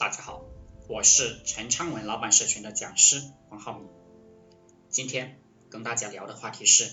[0.00, 0.46] 大家好，
[0.88, 3.86] 我是陈昌文老板社群的讲师黄浩明。
[4.88, 5.38] 今天
[5.68, 6.90] 跟大家聊的话题是：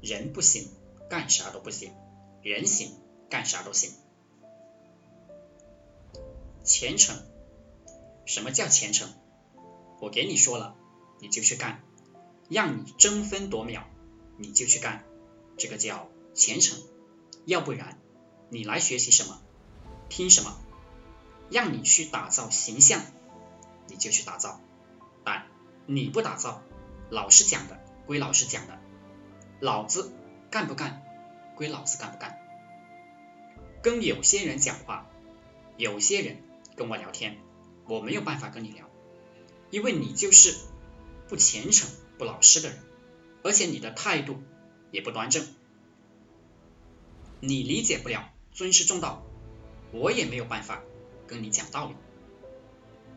[0.00, 0.70] 人不行，
[1.10, 1.90] 干啥都不行；
[2.40, 2.92] 人行，
[3.28, 3.90] 干啥都行。
[6.62, 7.16] 虔诚，
[8.26, 9.12] 什么叫虔诚？
[10.00, 10.76] 我给你说了，
[11.20, 11.80] 你就去干；
[12.48, 13.82] 让你争分夺秒，
[14.38, 15.04] 你就去干，
[15.58, 16.78] 这个叫虔诚。
[17.44, 17.98] 要不然，
[18.50, 19.42] 你来学习什么？
[20.08, 20.60] 听什么？
[21.50, 23.02] 让你去打造形象，
[23.88, 24.60] 你就去打造；
[25.24, 25.46] 但
[25.86, 26.62] 你不打造，
[27.10, 28.78] 老师讲的归老师讲的，
[29.60, 30.12] 老子
[30.50, 31.02] 干不干
[31.56, 32.38] 归老子干不干。
[33.82, 35.10] 跟有些人讲话，
[35.76, 36.42] 有些人
[36.74, 37.38] 跟我聊天，
[37.86, 38.88] 我没有办法跟你聊，
[39.70, 40.56] 因为你就是
[41.28, 42.78] 不虔诚、不老实的人，
[43.42, 44.42] 而且你的态度
[44.90, 45.46] 也不端正，
[47.40, 49.22] 你理解不了尊师重道，
[49.92, 50.80] 我也没有办法。
[51.26, 51.94] 跟你讲道理，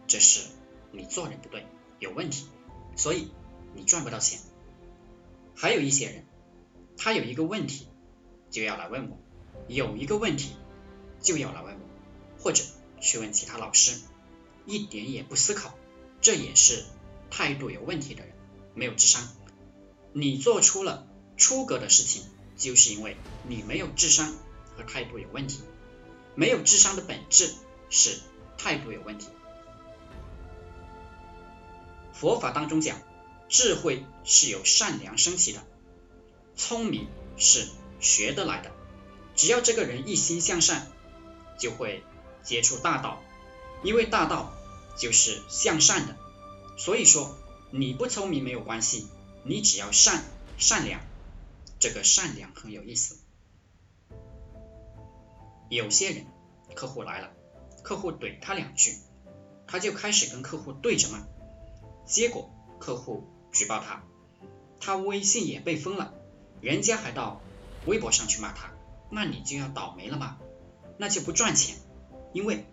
[0.07, 0.47] 这是
[0.91, 1.65] 你做人不对，
[1.99, 2.47] 有问题，
[2.95, 3.31] 所以
[3.75, 4.39] 你赚不到钱。
[5.55, 6.25] 还有一些人，
[6.97, 7.87] 他有一个问题
[8.49, 9.17] 就要来问我，
[9.67, 10.55] 有一个问题
[11.19, 12.63] 就要来问我，或者
[13.01, 13.99] 去问其他老师，
[14.65, 15.73] 一点也不思考，
[16.21, 16.85] 这也是
[17.29, 18.33] 态度有问题的人，
[18.73, 19.27] 没有智商。
[20.13, 22.23] 你做出了出格的事情，
[22.55, 23.17] 就是因为
[23.47, 24.33] 你没有智商
[24.75, 25.61] 和态度有问题，
[26.35, 27.53] 没有智商的本质。
[27.89, 28.19] 是
[28.57, 29.27] 态度有问题。
[32.13, 32.97] 佛法当中讲，
[33.47, 35.63] 智慧是由善良升起的，
[36.55, 37.07] 聪明
[37.37, 37.67] 是
[37.99, 38.71] 学得来的。
[39.35, 40.87] 只要这个人一心向善，
[41.59, 42.03] 就会
[42.41, 43.21] 接触大道，
[43.83, 44.51] 因为大道
[44.97, 46.15] 就是向善的。
[46.77, 47.37] 所以说，
[47.69, 49.07] 你不聪明没有关系，
[49.43, 50.23] 你只要善
[50.57, 51.01] 善良，
[51.79, 53.17] 这个善良很有意思。
[55.69, 56.25] 有些人，
[56.73, 57.31] 客户来了。
[57.87, 58.97] 客户怼他两句，
[59.65, 61.25] 他就开始跟客户对着骂，
[62.05, 64.03] 结果客户举报他，
[64.77, 66.13] 他微信也被封了，
[66.59, 67.39] 人家还到
[67.85, 68.73] 微博上去骂他，
[69.09, 70.37] 那你就要倒霉了吧？
[70.97, 71.77] 那就不赚钱，
[72.33, 72.65] 因为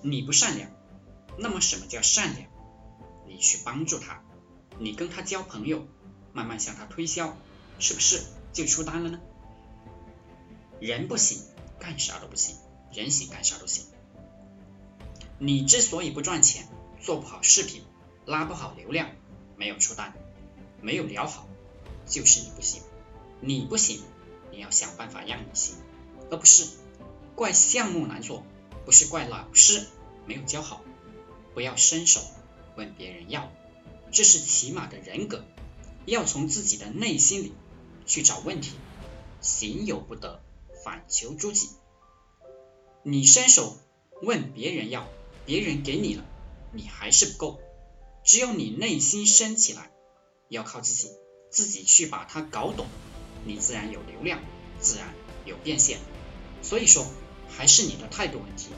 [0.00, 0.70] 你不善良。
[1.36, 2.48] 那么什么叫善良？
[3.26, 4.24] 你去帮助他，
[4.78, 5.86] 你跟他交朋友，
[6.32, 7.36] 慢慢向他推销，
[7.78, 8.22] 是不是
[8.54, 9.20] 就出单了呢？
[10.80, 11.42] 人不行，
[11.78, 12.56] 干啥都不行；
[12.94, 13.84] 人行，干啥都行。
[15.38, 16.68] 你之所以不赚钱，
[17.00, 17.84] 做不好视频，
[18.26, 19.10] 拉不好流量，
[19.56, 20.12] 没有出单，
[20.80, 21.48] 没有聊好，
[22.06, 22.82] 就是你不行。
[23.40, 24.02] 你不行，
[24.50, 25.76] 你要想办法让你行，
[26.30, 26.68] 而不是
[27.36, 28.44] 怪项目难做，
[28.84, 29.86] 不是怪老师
[30.26, 30.82] 没有教好。
[31.54, 32.20] 不要伸手
[32.76, 33.50] 问别人要，
[34.10, 35.44] 这是起码的人格。
[36.04, 37.52] 要从自己的内心里
[38.06, 38.72] 去找问题。
[39.40, 40.40] 行有不得，
[40.84, 41.68] 反求诸己。
[43.04, 43.76] 你伸手
[44.22, 45.06] 问别人要。
[45.48, 46.22] 别人给你了，
[46.74, 47.58] 你还是不够，
[48.22, 49.90] 只有你内心升起来，
[50.50, 51.08] 要靠自己，
[51.50, 52.86] 自己去把它搞懂，
[53.46, 54.40] 你自然有流量，
[54.78, 55.14] 自然
[55.46, 56.00] 有变现。
[56.60, 57.06] 所以说，
[57.48, 58.68] 还是你的态度问题，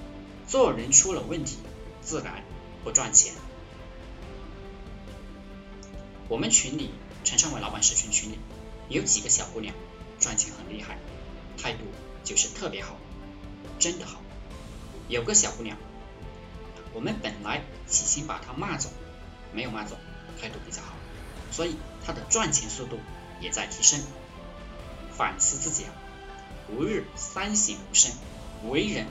[0.46, 1.56] 做人出了问题，
[2.02, 2.44] 自然
[2.84, 3.34] 不赚钱。
[6.28, 6.90] 我们群里
[7.24, 8.38] 陈昌伟老板社群群里
[8.88, 9.74] 有几个小姑娘，
[10.20, 11.00] 赚钱很厉害，
[11.58, 11.80] 态度
[12.22, 12.96] 就是特别好，
[13.80, 14.22] 真的好。
[15.08, 15.76] 有个小姑娘。
[16.92, 18.90] 我们本来起心把他骂走，
[19.52, 19.96] 没有骂走，
[20.40, 20.94] 态度比较好，
[21.52, 22.98] 所以他的赚钱速度
[23.40, 24.00] 也在提升。
[25.16, 25.92] 反思自己啊，
[26.70, 28.12] 吾日三省吾身，
[28.68, 29.06] 为人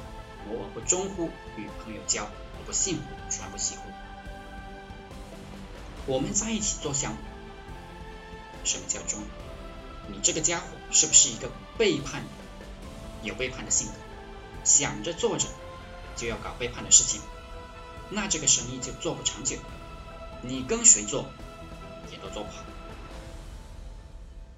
[0.47, 3.81] 我不忠乎与朋友交，我不信乎传不习乎。
[6.05, 7.19] 我们在一起做项目，
[8.63, 9.21] 什么叫忠？
[10.07, 12.23] 你这个家伙是不是一个背叛、
[13.21, 13.93] 有背叛的性格？
[14.63, 15.47] 想着做着
[16.15, 17.21] 就要搞背叛的事情？
[18.11, 19.57] 那这个生意就做不长久，
[20.41, 21.25] 你跟谁做
[22.11, 22.63] 也都做不好。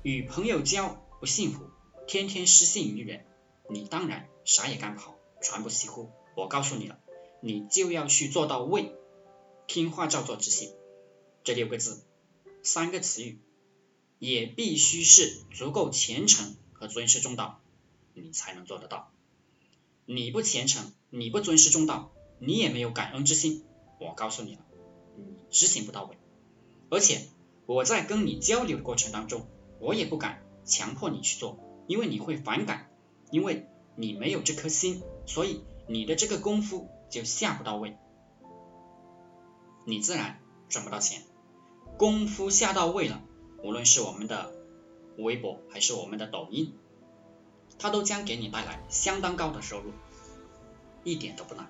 [0.03, 1.69] 与朋友交不幸福，
[2.07, 3.25] 天天失信于人，
[3.69, 6.11] 你当然啥也干不好，传不习乎。
[6.35, 6.97] 我告诉你了，
[7.41, 8.95] 你就要去做到位，
[9.67, 10.73] 听话照做执行。
[11.43, 12.05] 这六个字，
[12.63, 13.39] 三个词语，
[14.17, 17.61] 也必须是足够虔诚和尊师重道，
[18.13, 19.11] 你才能做得到。
[20.05, 22.11] 你不虔诚，你不尊师重道。
[22.43, 23.63] 你也没有感恩之心，
[23.99, 24.61] 我告诉你了，
[25.15, 26.17] 你执行不到位，
[26.89, 27.27] 而且
[27.67, 29.45] 我在跟你交流的过程当中，
[29.79, 32.89] 我也不敢强迫你去做，因为你会反感，
[33.29, 37.95] 因为你没有这颗心，所以你的这个功夫就下不到位，
[39.85, 41.21] 你自然赚不到钱。
[41.97, 43.21] 功夫下到位了，
[43.63, 44.51] 无论是我们的
[45.19, 46.73] 微博还是我们的抖音，
[47.77, 49.91] 它都将给你带来相当高的收入，
[51.03, 51.69] 一点都不难。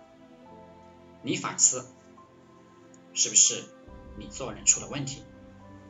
[1.23, 1.85] 你反思，
[3.13, 3.63] 是不是
[4.17, 5.23] 你做人出了问题？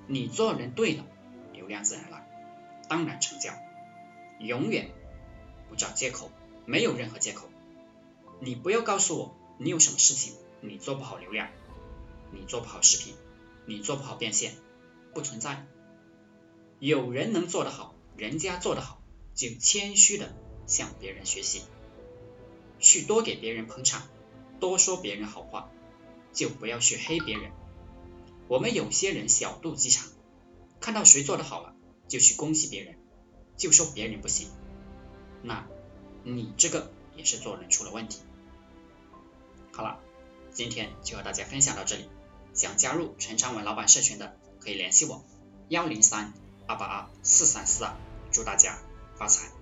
[0.07, 1.05] 你做人对了，
[1.53, 2.27] 流量自然来，
[2.89, 3.53] 当然成交。
[4.39, 4.91] 永远
[5.69, 6.31] 不找借口，
[6.65, 7.47] 没有任何借口。
[8.39, 11.49] 你不要告诉我你有什么事情你做不好流量，
[12.31, 13.15] 你做不好视频，
[13.65, 14.55] 你做不好变现，
[15.13, 15.65] 不存在。
[16.79, 18.99] 有人能做得好，人家做得好，
[19.35, 20.33] 就谦虚的
[20.65, 21.61] 向别人学习，
[22.79, 24.07] 去多给别人捧场，
[24.61, 25.69] 多说别人好话，
[26.31, 27.51] 就不要去黑别人。
[28.47, 30.07] 我们有些人小肚鸡肠，
[30.79, 31.73] 看到谁做得好了，
[32.07, 32.95] 就去攻击别人，
[33.57, 34.49] 就说别人不行，
[35.41, 35.67] 那
[36.23, 38.21] 你这个也是做人出了问题。
[39.73, 39.99] 好了，
[40.53, 42.07] 今天就和大家分享到这里，
[42.53, 45.25] 想加入陈昌文老板社群的可以联系我，
[45.69, 46.33] 幺零三
[46.67, 47.95] 二八二四三四二，
[48.31, 48.77] 祝大家
[49.15, 49.60] 发财。